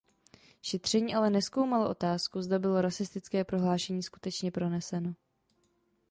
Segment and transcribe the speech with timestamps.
[0.61, 5.13] Šetření ale nezkoumalo otázku, zda bylo rasistické prohlášení skutečně proneseno.